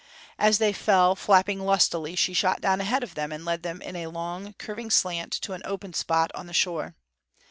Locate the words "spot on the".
5.93-6.53